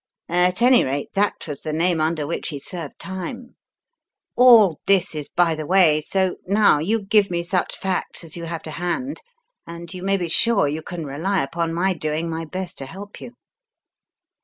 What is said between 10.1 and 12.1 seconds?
be sure you can rely upon my